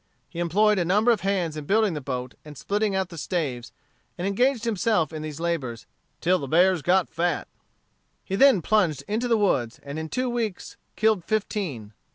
He 0.29 0.39
employed 0.39 0.79
a 0.79 0.83
number 0.83 1.11
of 1.11 1.21
hands 1.21 1.55
in 1.55 1.65
building 1.65 1.93
the 1.93 2.01
boat 2.01 2.33
and 2.43 2.57
splitting 2.57 2.95
out 2.95 3.09
the 3.09 3.19
staves, 3.19 3.71
and 4.17 4.25
engaged 4.25 4.63
himself 4.65 5.13
in 5.13 5.21
these 5.21 5.39
labors 5.39 5.85
"till 6.21 6.39
the 6.39 6.47
bears 6.47 6.81
got 6.81 7.07
fat." 7.07 7.47
He 8.25 8.35
then 8.35 8.63
plunged 8.63 9.03
into 9.07 9.27
the 9.27 9.37
woods, 9.37 9.79
and 9.83 9.99
in 9.99 10.09
two 10.09 10.27
weeks 10.27 10.75
killed 10.95 11.23
fifteen. 11.23 11.93